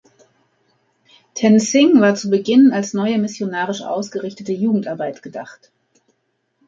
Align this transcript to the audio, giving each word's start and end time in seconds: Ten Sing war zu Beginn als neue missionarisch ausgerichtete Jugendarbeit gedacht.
Ten 1.35 1.59
Sing 1.59 2.01
war 2.01 2.15
zu 2.15 2.31
Beginn 2.31 2.71
als 2.73 2.95
neue 2.95 3.19
missionarisch 3.19 3.81
ausgerichtete 3.83 4.51
Jugendarbeit 4.51 5.21
gedacht. 5.21 5.71